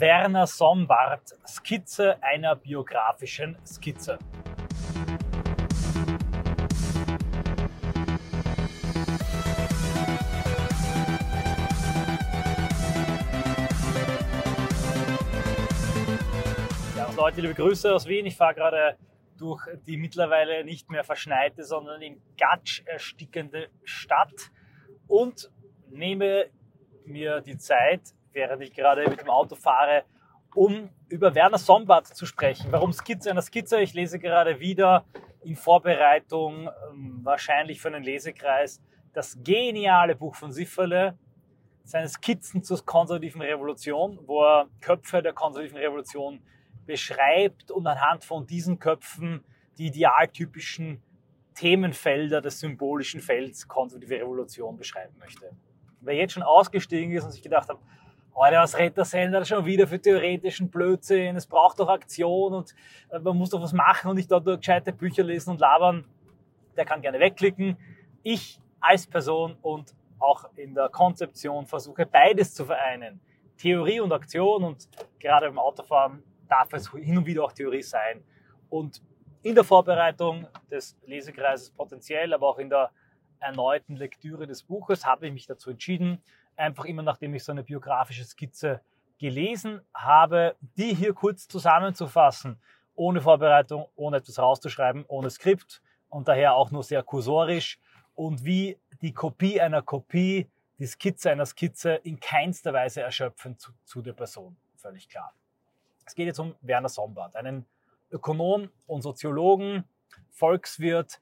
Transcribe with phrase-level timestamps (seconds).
[0.00, 4.16] Werner Sombart, Skizze einer biografischen Skizze.
[16.96, 18.26] Ja, Leute, liebe Grüße aus Wien.
[18.26, 18.96] Ich fahre gerade
[19.36, 24.52] durch die mittlerweile nicht mehr verschneite, sondern in Gatsch erstickende Stadt
[25.08, 25.50] und
[25.90, 26.50] nehme
[27.04, 30.04] mir die Zeit, während ich gerade mit dem Auto fahre,
[30.54, 32.72] um über Werner Sombart zu sprechen.
[32.72, 33.80] Warum Skizze einer Skizze?
[33.80, 35.04] Ich lese gerade wieder
[35.42, 41.18] in Vorbereitung, ähm, wahrscheinlich für einen Lesekreis, das geniale Buch von Sifferle,
[41.84, 46.40] seine Skizzen zur konservativen Revolution, wo er Köpfe der konservativen Revolution
[46.86, 49.44] beschreibt und anhand von diesen Köpfen
[49.78, 51.02] die idealtypischen
[51.54, 55.50] Themenfelder des symbolischen Felds konservative Revolution beschreiben möchte.
[56.00, 57.78] Wer jetzt schon ausgestiegen ist und sich gedacht hat,
[58.38, 62.74] heute was redet der Sender schon wieder für theoretischen Blödsinn, es braucht doch Aktion und
[63.10, 66.04] äh, man muss doch was machen und nicht dort nur gescheite Bücher lesen und labern,
[66.76, 67.76] der kann gerne wegklicken.
[68.22, 73.20] Ich als Person und auch in der Konzeption versuche beides zu vereinen.
[73.56, 78.22] Theorie und Aktion und gerade beim Autofahren darf es hin und wieder auch Theorie sein.
[78.70, 79.02] Und
[79.42, 82.90] in der Vorbereitung des Lesekreises potenziell, aber auch in der
[83.40, 86.22] erneuten Lektüre des Buches habe ich mich dazu entschieden,
[86.58, 88.80] einfach immer nachdem ich so eine biografische Skizze
[89.18, 92.60] gelesen habe, die hier kurz zusammenzufassen,
[92.94, 97.78] ohne Vorbereitung, ohne etwas rauszuschreiben, ohne Skript und daher auch nur sehr kursorisch
[98.14, 103.72] und wie die Kopie einer Kopie, die Skizze einer Skizze in keinster Weise erschöpfend zu,
[103.84, 104.56] zu der Person.
[104.76, 105.32] Völlig klar.
[106.06, 107.66] Es geht jetzt um Werner Sombart, einen
[108.10, 109.84] Ökonom und Soziologen,
[110.30, 111.20] Volkswirt,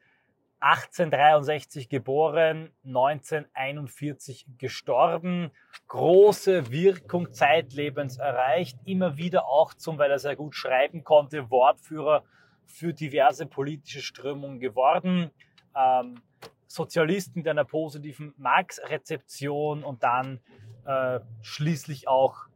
[0.61, 5.51] 1863 geboren, 1941 gestorben,
[5.89, 12.25] große Wirkung zeitlebens erreicht, immer wieder auch zum, weil er sehr gut schreiben konnte, Wortführer
[12.65, 15.31] für diverse politische Strömungen geworden.
[15.75, 16.21] Ähm,
[16.67, 20.41] Sozialist mit einer positiven Marx-Rezeption und dann
[20.85, 22.47] äh, schließlich auch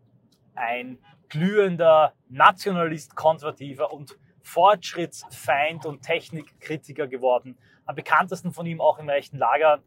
[0.54, 7.56] ein glühender Nationalist, konservativer und Fortschrittsfeind und Technikkritiker geworden.
[7.90, 9.82] Am bekanntesten von ihm auch im rechten Lager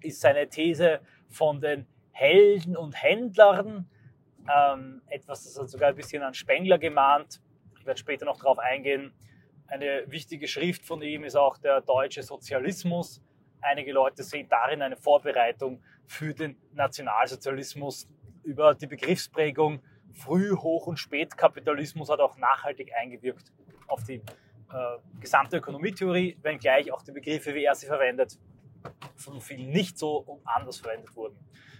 [0.00, 3.90] ist seine These von den Helden und Händlern.
[4.50, 7.42] Ähm, etwas, das hat sogar ein bisschen an Spengler gemahnt.
[7.78, 9.12] Ich werde später noch darauf eingehen.
[9.66, 13.20] Eine wichtige Schrift von ihm ist auch der deutsche Sozialismus.
[13.60, 18.08] Einige Leute sehen darin eine Vorbereitung für den Nationalsozialismus
[18.44, 19.82] über die Begriffsprägung
[20.14, 23.52] Früh-, Hoch- und Spätkapitalismus hat auch nachhaltig eingewirkt
[23.88, 24.22] auf die
[24.76, 28.38] äh, gesamte Ökonomietheorie, wenngleich auch die Begriffe, wie er sie verwendet,
[29.16, 31.36] von vielen nicht so und anders verwendet wurden.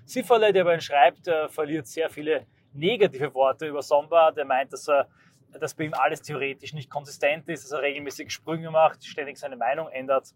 [0.06, 4.30] Sifferle, der aber ihn schreibt, äh, verliert sehr viele negative Worte über Somba.
[4.30, 5.08] Der meint, dass er
[5.58, 9.56] dass bei ihm alles theoretisch nicht konsistent ist, dass er regelmäßig Sprünge macht, ständig seine
[9.56, 10.34] Meinung ändert.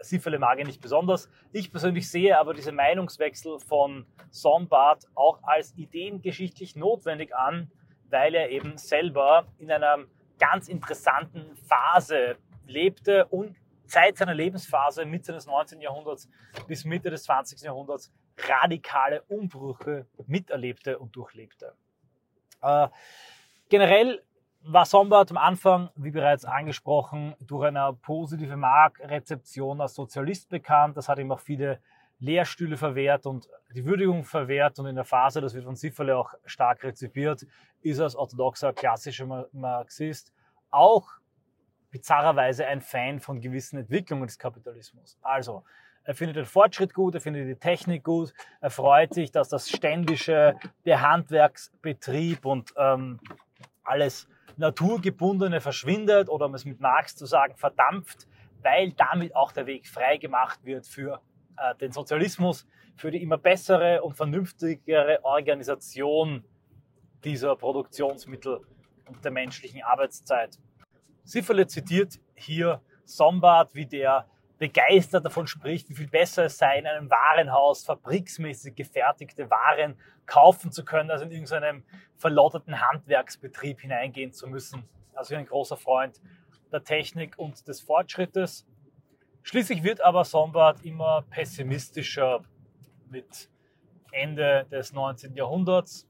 [0.00, 1.28] Sifferle mag ich nicht besonders.
[1.52, 7.70] Ich persönlich sehe aber diese Meinungswechsel von Sombart auch als ideengeschichtlich notwendig an,
[8.08, 10.06] weil er eben selber in einer
[10.40, 12.36] ganz interessanten Phase
[12.66, 15.80] lebte und seit seiner Lebensphase Mitte des 19.
[15.80, 16.28] Jahrhunderts
[16.66, 17.60] bis Mitte des 20.
[17.60, 18.12] Jahrhunderts
[18.48, 21.74] radikale Umbrüche miterlebte und durchlebte.
[22.62, 22.88] Äh,
[23.68, 24.22] generell
[24.62, 30.96] war Sombart am Anfang, wie bereits angesprochen, durch eine positive Marktrezeption als Sozialist bekannt.
[30.96, 31.80] Das hat ihm auch viele
[32.20, 36.34] Lehrstühle verwehrt und die Würdigung verwehrt und in der Phase, das wird von Sifferle auch
[36.44, 37.46] stark rezipiert,
[37.82, 40.32] ist als orthodoxer klassischer Marxist
[40.70, 41.08] auch
[41.90, 45.18] bizarrerweise ein Fan von gewissen Entwicklungen des Kapitalismus.
[45.22, 45.64] Also,
[46.04, 49.68] er findet den Fortschritt gut, er findet die Technik gut, er freut sich, dass das
[49.68, 53.20] ständische, der Handwerksbetrieb und ähm,
[53.82, 58.26] alles Naturgebundene verschwindet oder um es mit Marx zu sagen, verdampft,
[58.62, 61.20] weil damit auch der Weg frei gemacht wird für
[61.60, 62.66] äh, den Sozialismus,
[62.96, 66.44] für die immer bessere und vernünftigere Organisation
[67.24, 68.60] dieser Produktionsmittel
[69.06, 70.58] und der menschlichen Arbeitszeit.
[71.24, 74.26] Sifferle zitiert hier Sombart, wie der
[74.58, 79.96] begeistert davon spricht, wie viel besser es sei, in einem Warenhaus fabriksmäßig gefertigte Waren
[80.26, 81.82] kaufen zu können, als in irgendeinem
[82.16, 84.84] verlotterten Handwerksbetrieb hineingehen zu müssen.
[85.14, 86.20] Also ein großer Freund
[86.70, 88.66] der Technik und des Fortschrittes.
[89.42, 92.44] Schließlich wird aber Sombart immer pessimistischer
[93.08, 93.48] mit
[94.12, 95.34] Ende des 19.
[95.34, 96.06] Jahrhunderts.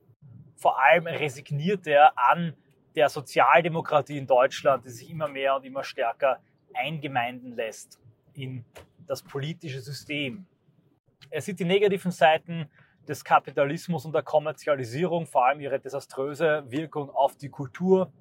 [0.56, 2.54] Vor allem resigniert er an
[2.94, 6.40] der Sozialdemokratie in Deutschland, die sich immer mehr und immer stärker
[6.74, 8.00] eingemeinden lässt
[8.34, 8.64] in
[9.06, 10.46] das politische System.
[11.30, 12.68] Er sieht die negativen Seiten
[13.06, 18.12] des Kapitalismus und der Kommerzialisierung, vor allem ihre desaströse Wirkung auf die Kultur,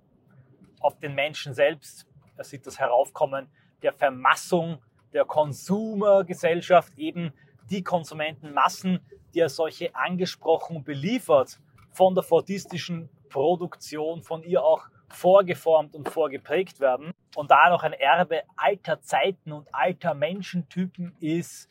[0.80, 2.08] auf den Menschen selbst.
[2.38, 3.50] Er sieht das Heraufkommen
[3.82, 4.80] der Vermassung
[5.14, 7.34] der Konsumergesellschaft, eben
[7.70, 9.00] die Konsumentenmassen,
[9.34, 11.60] die er solche angesprochen beliefert
[11.92, 17.14] von der fordistischen Produktion, von ihr auch vorgeformt und vorgeprägt werden.
[17.36, 21.70] Und da noch ein Erbe alter Zeiten und alter Menschentypen ist,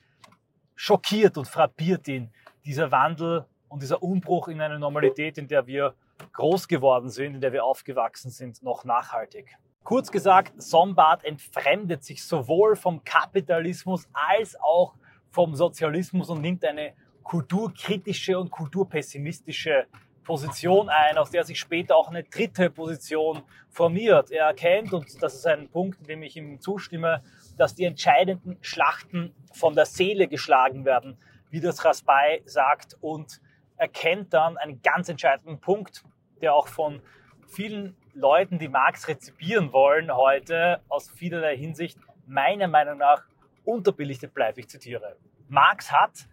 [0.74, 2.32] schockiert und frappiert ihn
[2.64, 5.94] dieser Wandel und dieser Umbruch in eine Normalität, in der wir
[6.32, 9.56] groß geworden sind, in der wir aufgewachsen sind, noch nachhaltig.
[9.84, 14.94] Kurz gesagt, Sombart entfremdet sich sowohl vom Kapitalismus als auch
[15.30, 19.86] vom Sozialismus und nimmt eine kulturkritische und kulturpessimistische
[20.24, 24.30] Position ein, aus der sich später auch eine dritte Position formiert.
[24.30, 27.22] Er erkennt, und das ist ein Punkt, dem ich ihm zustimme,
[27.56, 31.16] dass die entscheidenden Schlachten von der Seele geschlagen werden,
[31.48, 33.40] wie das Raspai sagt, und
[33.78, 36.04] erkennt dann einen ganz entscheidenden Punkt,
[36.42, 37.00] der auch von
[37.46, 43.22] vielen Leuten, die Marx rezipieren wollen, heute aus vielerlei Hinsicht meiner Meinung nach
[43.64, 44.58] unterbelichtet bleibt.
[44.58, 45.16] Ich zitiere.
[45.48, 46.28] Marx hat,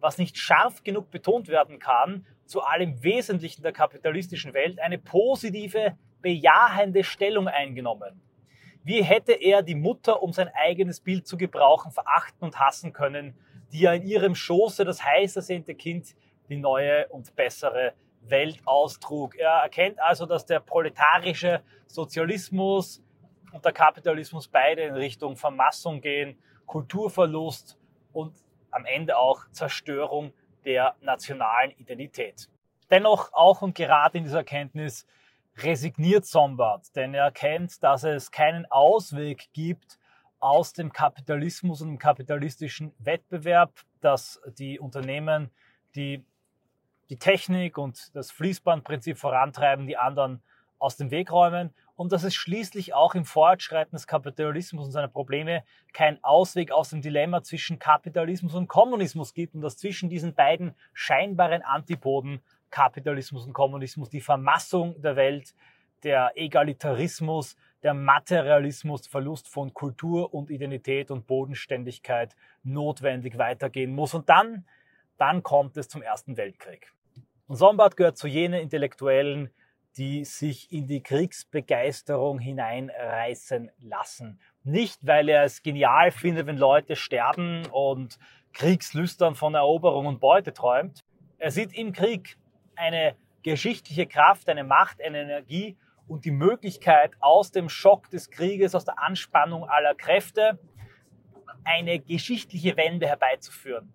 [0.00, 5.96] was nicht scharf genug betont werden kann, zu allem Wesentlichen der kapitalistischen Welt eine positive,
[6.22, 8.20] bejahende Stellung eingenommen.
[8.82, 13.38] Wie hätte er die Mutter, um sein eigenes Bild zu gebrauchen, verachten und hassen können,
[13.70, 16.16] die ja in ihrem Schoße das heiß ersehnte Kind
[16.48, 17.92] die neue und bessere
[18.22, 19.36] Welt austrug.
[19.36, 23.02] Er erkennt also, dass der proletarische Sozialismus
[23.52, 27.78] und der Kapitalismus beide in Richtung Vermassung gehen, Kulturverlust
[28.12, 28.34] und
[28.70, 30.32] am Ende auch Zerstörung
[30.64, 32.48] der nationalen Identität.
[32.90, 35.06] Dennoch auch und gerade in dieser Erkenntnis
[35.56, 39.98] resigniert Sombart, denn er erkennt, dass es keinen Ausweg gibt
[40.40, 45.50] aus dem Kapitalismus und dem kapitalistischen Wettbewerb, dass die Unternehmen,
[45.96, 46.24] die
[47.10, 50.42] die Technik und das Fließbandprinzip vorantreiben, die anderen
[50.78, 55.08] aus dem Weg räumen und dass es schließlich auch im Fortschreiten des Kapitalismus und seiner
[55.08, 60.34] Probleme keinen Ausweg aus dem Dilemma zwischen Kapitalismus und Kommunismus gibt und dass zwischen diesen
[60.34, 62.40] beiden scheinbaren Antipoden
[62.70, 65.54] Kapitalismus und Kommunismus die Vermassung der Welt,
[66.04, 74.14] der Egalitarismus, der Materialismus, Verlust von Kultur und Identität und Bodenständigkeit notwendig weitergehen muss.
[74.14, 74.66] Und dann,
[75.16, 76.92] dann kommt es zum Ersten Weltkrieg.
[77.48, 79.50] Und Sombart gehört zu jenen Intellektuellen,
[79.96, 84.38] die sich in die Kriegsbegeisterung hineinreißen lassen.
[84.64, 88.18] Nicht, weil er es genial findet, wenn Leute sterben und
[88.52, 91.04] kriegslüstern von Eroberung und Beute träumt.
[91.38, 92.36] Er sieht im Krieg
[92.76, 98.74] eine geschichtliche Kraft, eine Macht, eine Energie und die Möglichkeit, aus dem Schock des Krieges,
[98.74, 100.58] aus der Anspannung aller Kräfte,
[101.64, 103.92] eine geschichtliche Wende herbeizuführen,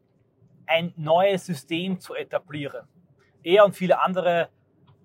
[0.66, 2.88] ein neues System zu etablieren.
[3.44, 4.50] Er und viele andere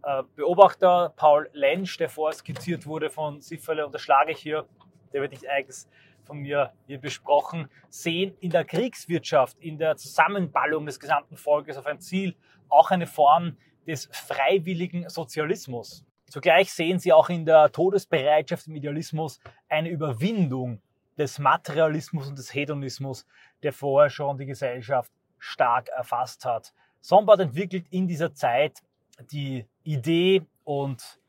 [0.03, 4.67] äh, Beobachter, Paul Lensch, der vorher skizziert wurde von Sifferle, unterschlage ich hier,
[5.13, 5.89] der wird nicht eigens
[6.25, 11.87] von mir hier besprochen, sehen in der Kriegswirtschaft, in der Zusammenballung des gesamten Volkes auf
[11.87, 12.37] ein Ziel
[12.69, 13.57] auch eine Form
[13.87, 16.05] des freiwilligen Sozialismus.
[16.29, 20.83] Zugleich sehen sie auch in der Todesbereitschaft im Idealismus eine Überwindung
[21.17, 23.27] des Materialismus und des Hedonismus,
[23.63, 26.75] der vorher schon die Gesellschaft stark erfasst hat.
[27.01, 28.83] Sombart entwickelt in dieser Zeit
[29.31, 31.21] die Idee und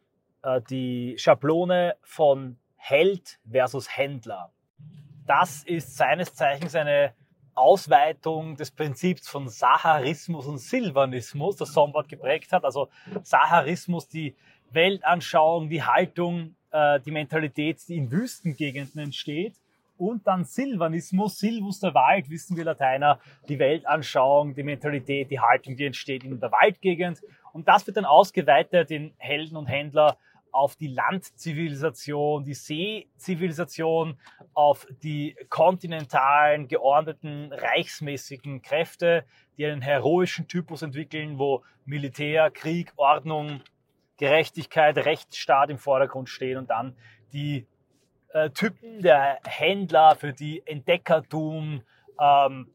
[0.44, 4.52] äh, die Schablone von Held versus Händler.
[5.26, 7.14] Das ist seines Zeichens eine
[7.54, 12.64] Ausweitung des Prinzips von Saharismus und Silvanismus, das Sombart geprägt hat.
[12.64, 12.90] Also
[13.24, 14.36] Saharismus, die
[14.72, 19.56] Weltanschauung, die Haltung, äh, die Mentalität, die in Wüstengegenden entsteht.
[20.00, 25.76] Und dann Silvanismus, Silvus der Wald, wissen wir Lateiner, die Weltanschauung, die Mentalität, die Haltung,
[25.76, 27.22] die entsteht in der Waldgegend.
[27.52, 30.18] Und das wird dann ausgeweitet in Helden und Händler
[30.54, 34.18] auf die Landzivilisation, die Seezivilisation,
[34.54, 39.26] auf die kontinentalen, geordneten, reichsmäßigen Kräfte,
[39.58, 43.60] die einen heroischen Typus entwickeln, wo Militär, Krieg, Ordnung,
[44.16, 46.96] Gerechtigkeit, Rechtsstaat im Vordergrund stehen und dann
[47.34, 47.68] die
[48.34, 51.82] äh, Typen der Händler, für die Entdeckertum,
[52.20, 52.68] ähm,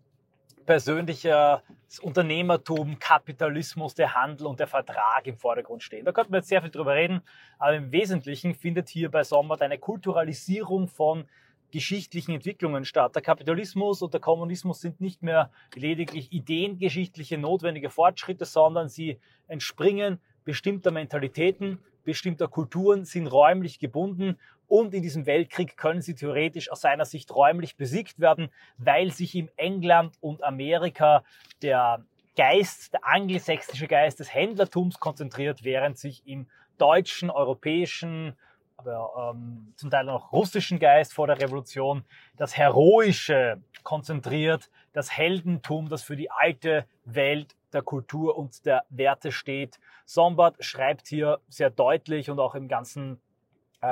[0.66, 1.62] persönlicher
[2.02, 6.04] Unternehmertum, Kapitalismus, der Handel und der Vertrag im Vordergrund stehen.
[6.04, 7.23] Da könnte man jetzt sehr viel drüber reden,
[7.58, 11.26] aber im Wesentlichen findet hier bei Sommert eine Kulturalisierung von
[11.70, 13.14] geschichtlichen Entwicklungen statt.
[13.14, 19.18] Der Kapitalismus und der Kommunismus sind nicht mehr lediglich ideengeschichtliche notwendige Fortschritte, sondern sie
[19.49, 26.71] entspringen bestimmter Mentalitäten, bestimmter Kulturen, sind räumlich gebunden und in diesem Weltkrieg können sie theoretisch
[26.71, 31.25] aus seiner Sicht räumlich besiegt werden, weil sich im England und Amerika
[31.62, 32.04] der
[32.37, 38.37] Geist, der angelsächsische Geist des Händlertums konzentriert, während sich im deutschen, europäischen,
[38.76, 42.04] aber ähm, zum Teil auch russischen Geist vor der Revolution
[42.37, 49.30] das Heroische konzentriert, das Heldentum, das für die alte Welt der Kultur und der Werte
[49.30, 49.78] steht.
[50.04, 53.21] Sombart schreibt hier sehr deutlich und auch im ganzen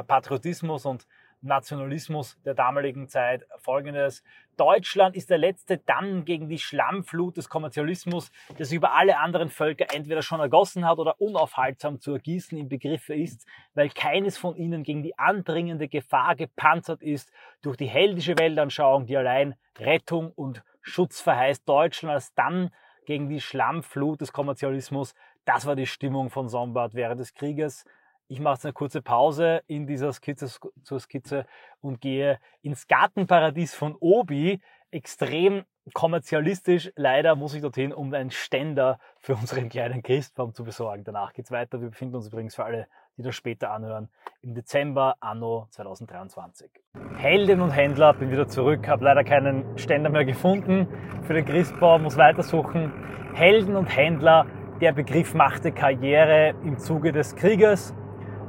[0.07, 1.07] Patriotismus und
[1.43, 4.23] Nationalismus der damaligen Zeit folgendes.
[4.57, 9.51] Deutschland ist der letzte Damm gegen die Schlammflut des Kommerzialismus, der sich über alle anderen
[9.51, 14.55] Völker entweder schon ergossen hat oder unaufhaltsam zu ergießen im Begriffe ist, weil keines von
[14.57, 20.63] ihnen gegen die andringende Gefahr gepanzert ist durch die heldische Weltanschauung, die allein Rettung und
[20.81, 21.69] Schutz verheißt.
[21.69, 22.71] Deutschland als Damm
[23.05, 25.15] gegen die Schlammflut des Kommerzialismus.
[25.45, 27.85] Das war die Stimmung von Sombart während des Krieges.
[28.33, 30.49] Ich mache jetzt eine kurze Pause in dieser Skizze
[30.83, 31.45] zur Skizze
[31.83, 34.59] und gehe ins Gartenparadies von Obi.
[34.91, 36.91] Extrem kommerzialistisch.
[36.97, 41.05] Leider muss ich dorthin, um einen Ständer für unseren kleinen Christbaum zu besorgen.
[41.05, 41.83] Danach geht's weiter.
[41.83, 42.87] Wir befinden uns übrigens für alle,
[43.19, 44.09] die das später anhören,
[44.41, 46.71] im Dezember anno 2023.
[47.19, 50.89] Heldin und Händler, bin wieder zurück, habe leider keinen Ständer mehr gefunden
[51.25, 52.95] für den Christbaum, muss weitersuchen.
[53.35, 54.47] Helden und Händler,
[54.81, 57.95] der Begriff machte Karriere im Zuge des Krieges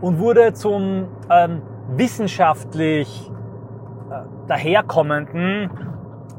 [0.03, 1.61] und wurde zum ähm,
[1.95, 3.31] wissenschaftlich
[4.11, 5.71] äh, daherkommenden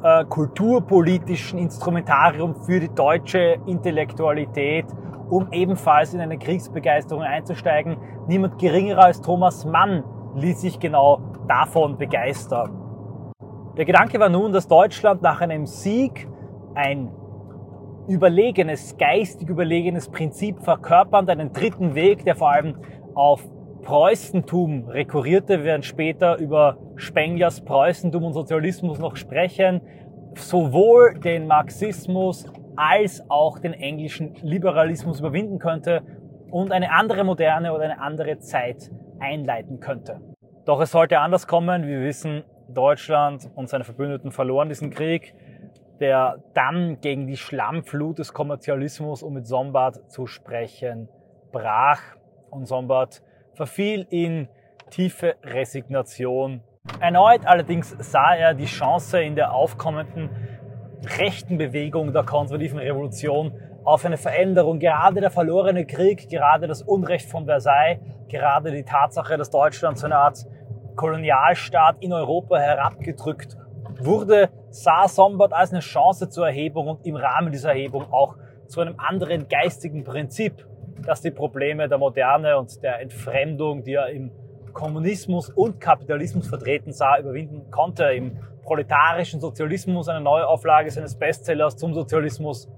[0.02, 4.84] äh, kulturpolitischen Instrumentarium für die deutsche Intellektualität,
[5.30, 7.96] um ebenfalls in eine Kriegsbegeisterung einzusteigen.
[8.28, 10.04] Niemand geringerer als Thomas Mann
[10.34, 12.70] ließ sich genau davon begeistern.
[13.78, 16.28] Der Gedanke war nun, dass Deutschland nach einem Sieg
[16.74, 17.10] ein
[18.08, 22.74] überlegenes, geistig überlegenes Prinzip verkörpernd, einen dritten Weg, der vor allem
[23.14, 23.42] auf
[23.84, 25.58] Preußentum rekurrierte.
[25.58, 29.82] Wir werden später über Spenglers Preußentum und Sozialismus noch sprechen.
[30.36, 36.02] Sowohl den Marxismus als auch den englischen Liberalismus überwinden könnte
[36.50, 40.20] und eine andere Moderne oder eine andere Zeit einleiten könnte.
[40.64, 41.86] Doch es sollte anders kommen.
[41.86, 45.34] Wir wissen, Deutschland und seine Verbündeten verloren diesen Krieg,
[46.00, 51.08] der dann gegen die Schlammflut des Kommerzialismus, um mit Sombart zu sprechen,
[51.52, 52.00] brach.
[52.50, 53.22] Und Sombart
[53.54, 54.48] verfiel in
[54.90, 56.60] tiefe Resignation.
[57.00, 60.28] Erneut allerdings sah er die Chance in der aufkommenden
[61.18, 63.52] rechten Bewegung der konservativen Revolution
[63.84, 64.78] auf eine Veränderung.
[64.78, 70.06] Gerade der verlorene Krieg, gerade das Unrecht von Versailles, gerade die Tatsache, dass Deutschland zu
[70.06, 70.46] einer Art
[70.96, 73.56] Kolonialstaat in Europa herabgedrückt
[73.98, 78.80] wurde, sah Sombart als eine Chance zur Erhebung und im Rahmen dieser Erhebung auch zu
[78.80, 80.66] einem anderen geistigen Prinzip
[81.04, 84.30] dass die Probleme der Moderne und der Entfremdung, die er im
[84.72, 88.04] Kommunismus und Kapitalismus vertreten sah, überwinden konnte.
[88.04, 92.68] Im proletarischen Sozialismus, eine Neuauflage seines Bestsellers zum Sozialismus,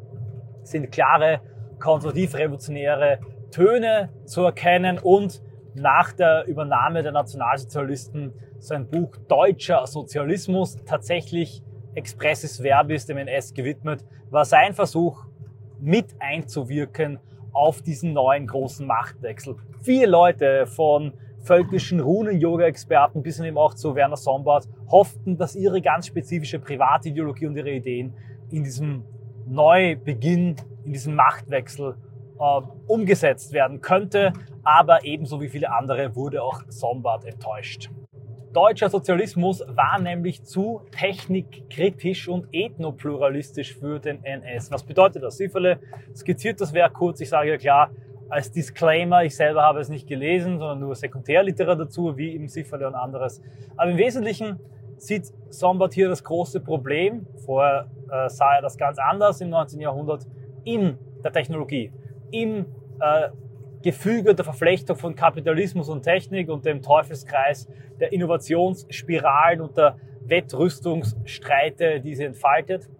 [0.62, 1.40] sind klare
[1.78, 3.20] konservativ-revolutionäre
[3.50, 5.42] Töne zu erkennen und
[5.74, 11.62] nach der Übernahme der Nationalsozialisten sein Buch Deutscher Sozialismus tatsächlich
[11.94, 15.24] expressis verbis dem NS gewidmet, war sein Versuch,
[15.78, 17.20] mit einzuwirken
[17.56, 19.56] auf diesen neuen großen Machtwechsel.
[19.82, 25.80] Viele Leute von völkischen Runen-Yoga-Experten bis hin eben auch zu Werner Sombart hofften, dass ihre
[25.80, 28.14] ganz spezifische Privatideologie und ihre Ideen
[28.50, 29.04] in diesem
[29.46, 31.96] Neubeginn, in diesem Machtwechsel
[32.38, 34.32] äh, umgesetzt werden könnte.
[34.64, 37.90] Aber ebenso wie viele andere wurde auch Sombart enttäuscht.
[38.56, 44.70] Deutscher Sozialismus war nämlich zu technikkritisch und ethnopluralistisch für den NS.
[44.70, 45.36] Was bedeutet das?
[45.36, 45.78] Sieferle
[46.14, 47.20] skizziert das Werk kurz.
[47.20, 47.90] Ich sage ja klar,
[48.30, 52.86] als Disclaimer, ich selber habe es nicht gelesen, sondern nur Sekundärliteratur dazu, wie im Sieferle
[52.86, 53.42] und anderes.
[53.76, 54.58] Aber im Wesentlichen
[54.96, 59.82] sieht Sombart hier das große Problem, vorher äh, sah er das ganz anders im 19.
[59.82, 60.26] Jahrhundert,
[60.64, 61.92] in der Technologie,
[62.30, 62.64] im
[63.00, 63.28] äh,
[63.86, 67.68] Gefüge der Verflechtung von Kapitalismus und Technik und dem Teufelskreis
[68.00, 72.90] der Innovationsspiralen und der Wettrüstungsstreite, die sie entfaltet.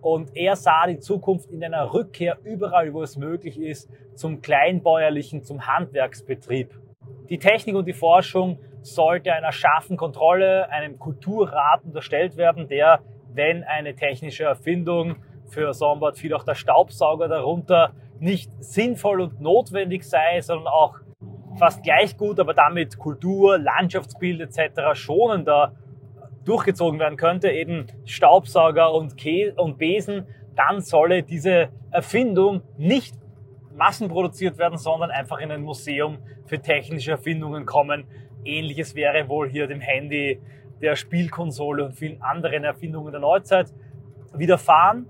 [0.00, 5.42] Und er sah die Zukunft in einer Rückkehr überall, wo es möglich ist, zum kleinbäuerlichen,
[5.42, 6.72] zum Handwerksbetrieb.
[7.28, 13.00] Die Technik und die Forschung sollte einer scharfen Kontrolle, einem Kulturrat unterstellt werden, der,
[13.34, 15.16] wenn eine technische Erfindung
[15.48, 20.98] für Sombart fiel auch der Staubsauger darunter, nicht sinnvoll und notwendig sei, sondern auch
[21.58, 24.94] fast gleich gut, aber damit Kultur, Landschaftsbild etc.
[24.94, 25.74] schonender
[26.44, 33.14] durchgezogen werden könnte, eben Staubsauger und, Kä und Besen, dann solle diese Erfindung nicht
[33.76, 38.04] massenproduziert werden, sondern einfach in ein Museum für technische Erfindungen kommen.
[38.44, 40.40] Ähnliches wäre wohl hier dem Handy,
[40.80, 43.72] der Spielkonsole und vielen anderen Erfindungen der Neuzeit
[44.34, 45.06] widerfahren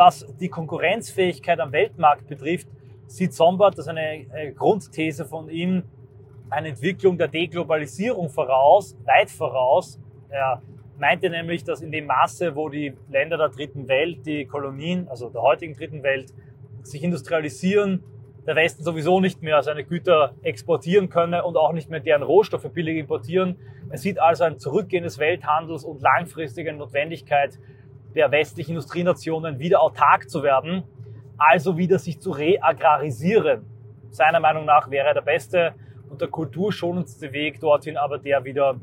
[0.00, 2.66] was die Konkurrenzfähigkeit am Weltmarkt betrifft,
[3.06, 5.82] sieht Sombart, das ist eine Grundthese von ihm,
[6.48, 10.00] eine Entwicklung der Deglobalisierung voraus, weit voraus.
[10.30, 10.62] Er
[10.98, 15.28] meinte nämlich, dass in dem Maße, wo die Länder der dritten Welt, die Kolonien, also
[15.28, 16.32] der heutigen dritten Welt,
[16.82, 18.02] sich industrialisieren,
[18.46, 22.70] der Westen sowieso nicht mehr seine Güter exportieren könne und auch nicht mehr deren Rohstoffe
[22.72, 23.56] billig importieren.
[23.90, 27.58] Er sieht also ein Zurückgehen des Welthandels und langfristige Notwendigkeit
[28.14, 30.84] der westlichen Industrienationen wieder autark zu werden,
[31.38, 33.66] also wieder sich zu reagrarisieren.
[34.10, 35.74] Seiner Meinung nach wäre der beste
[36.08, 38.80] und der kulturschonendste Weg dorthin aber der wieder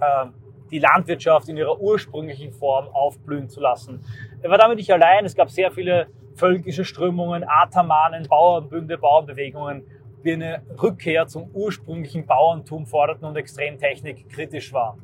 [0.00, 0.26] äh,
[0.70, 4.00] die Landwirtschaft in ihrer ursprünglichen Form aufblühen zu lassen.
[4.42, 5.24] Er war damit nicht allein.
[5.24, 9.84] Es gab sehr viele völkische Strömungen, Atamanen, Bauernbünde, Bauernbewegungen,
[10.24, 15.00] die eine Rückkehr zum ursprünglichen Bauerntum forderten und extrem technikkritisch waren.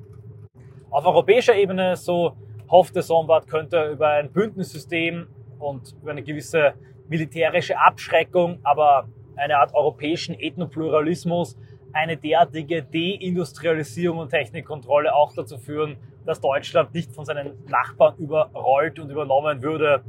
[0.91, 2.37] Auf europäischer Ebene, so
[2.71, 5.27] hoffte Sombart, könnte über ein Bündnissystem
[5.59, 6.75] und über eine gewisse
[7.09, 11.57] militärische Abschreckung, aber eine Art europäischen Ethnopluralismus
[11.93, 18.99] eine derartige Deindustrialisierung und Technikkontrolle auch dazu führen, dass Deutschland nicht von seinen Nachbarn überrollt
[18.99, 20.05] und übernommen würde.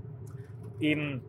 [0.80, 1.24] Eben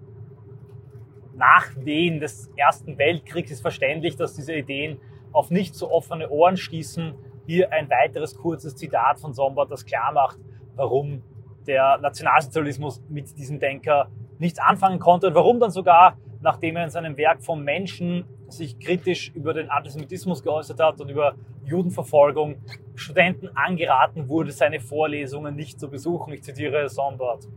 [1.34, 5.00] nach den des Ersten Weltkriegs ist verständlich, dass diese Ideen
[5.32, 7.14] auf nicht so offene Ohren stießen.
[7.46, 10.38] Hier ein weiteres kurzes Zitat von Sombart, das klar macht,
[10.76, 11.22] warum
[11.66, 16.90] der Nationalsozialismus mit diesem Denker nichts anfangen konnte und warum dann sogar, nachdem er in
[16.90, 22.56] seinem Werk vom Menschen sich kritisch über den Antisemitismus geäußert hat und über Judenverfolgung,
[22.94, 26.32] Studenten angeraten wurde, seine Vorlesungen nicht zu besuchen.
[26.32, 27.48] Ich zitiere Sombart.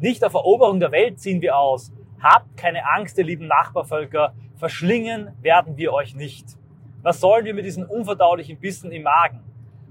[0.00, 1.92] Nicht auf Eroberung der Welt ziehen wir aus.
[2.20, 4.34] Habt keine Angst, ihr lieben Nachbarvölker.
[4.56, 6.56] Verschlingen werden wir euch nicht.
[7.02, 9.45] Was sollen wir mit diesen unverdaulichen Bissen im Magen?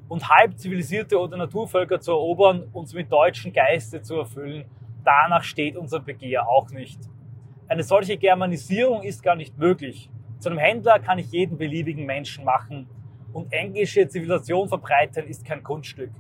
[0.08, 4.66] Und halb zivilisierte oder Naturvölker zu erobern, uns mit deutschen Geiste zu erfüllen,
[5.04, 7.00] danach steht unser Begehr auch nicht.
[7.68, 10.10] Eine solche Germanisierung ist gar nicht möglich.
[10.40, 12.88] Zu einem Händler kann ich jeden beliebigen Menschen machen.
[13.34, 16.12] Und englische Zivilisation verbreiten ist kein Kunststück.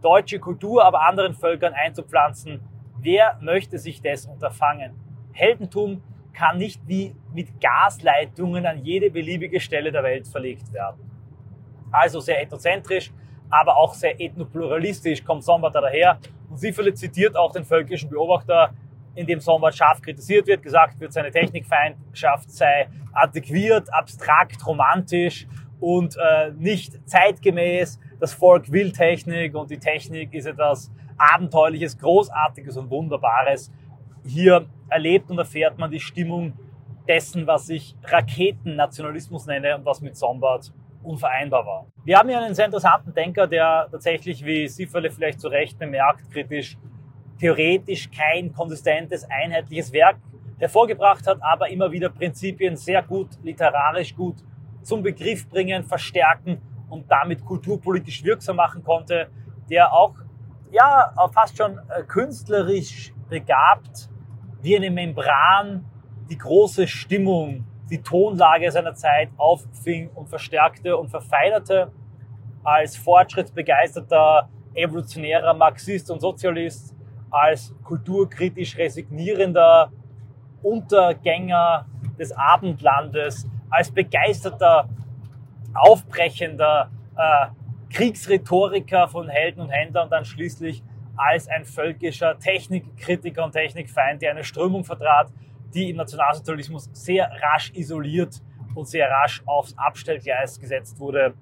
[0.00, 2.60] Deutsche Kultur aber anderen Völkern einzupflanzen,
[2.98, 4.92] wer möchte sich das unterfangen?
[5.32, 6.02] Heldentum
[6.32, 11.10] kann nicht wie mit Gasleitungen an jede beliebige Stelle der Welt verlegt werden.
[11.90, 13.12] Also sehr ethnozentrisch,
[13.52, 16.18] aber auch sehr ethnopluralistisch kommt Sombart daher.
[16.48, 18.72] Und Siefele zitiert auch den völkischen Beobachter
[19.14, 25.46] in dem Sombart scharf kritisiert wird, gesagt wird, seine Technikfeindschaft sei antiquiert, abstrakt, romantisch
[25.80, 28.00] und äh, nicht zeitgemäß.
[28.18, 33.70] Das Volk will Technik und die Technik ist etwas Abenteuerliches, Großartiges und Wunderbares.
[34.24, 36.54] Hier erlebt und erfährt man die Stimmung
[37.06, 41.86] dessen, was ich Raketennationalismus nenne und was mit Sombart unvereinbar war.
[42.04, 46.30] Wir haben hier einen sehr interessanten Denker, der tatsächlich, wie Sifferle vielleicht zu Recht bemerkt,
[46.30, 46.76] kritisch
[47.38, 50.16] theoretisch kein konsistentes, einheitliches Werk
[50.58, 54.36] hervorgebracht hat, aber immer wieder Prinzipien sehr gut, literarisch gut
[54.82, 59.28] zum Begriff bringen, verstärken und damit kulturpolitisch wirksam machen konnte,
[59.68, 60.14] der auch
[60.70, 64.08] ja fast schon äh, künstlerisch begabt
[64.60, 65.84] wie eine Membran
[66.30, 71.92] die große Stimmung, die Tonlage seiner Zeit auffing und verstärkte und verfeinerte.
[72.64, 76.94] Als fortschrittsbegeisterter, evolutionärer Marxist und Sozialist
[77.30, 79.92] als kulturkritisch resignierender
[80.62, 81.86] Untergänger
[82.18, 84.88] des Abendlandes, als begeisterter,
[85.74, 87.46] aufbrechender äh,
[87.92, 90.82] Kriegsrhetoriker von Helden und Händlern und dann schließlich
[91.16, 95.30] als ein völkischer Technikkritiker und Technikfeind, der eine Strömung vertrat,
[95.74, 98.40] die im Nationalsozialismus sehr rasch isoliert
[98.74, 101.34] und sehr rasch aufs Abstellgleis gesetzt wurde.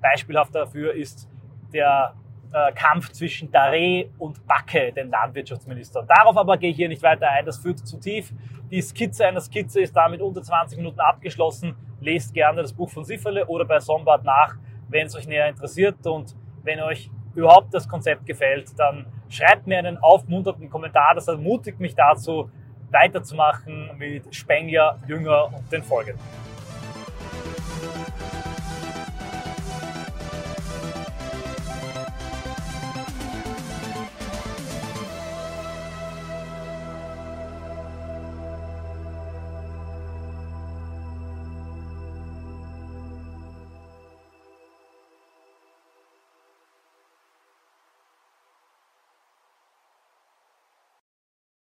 [0.00, 1.28] Beispielhaft dafür ist
[1.72, 2.14] der
[2.52, 6.02] äh, Kampf zwischen Daré und Backe, den Landwirtschaftsminister.
[6.02, 8.32] Darauf aber gehe ich hier nicht weiter ein, das führt zu tief.
[8.70, 11.76] Die Skizze einer Skizze ist damit unter 20 Minuten abgeschlossen.
[12.00, 14.56] Lest gerne das Buch von Sifferle oder bei Sombart nach,
[14.88, 16.06] wenn es euch näher interessiert.
[16.06, 21.14] Und wenn euch überhaupt das Konzept gefällt, dann schreibt mir einen aufmunternden Kommentar.
[21.14, 22.50] Das ermutigt mich dazu,
[22.90, 26.22] weiterzumachen mit Spengler, Jünger und den Folgenden.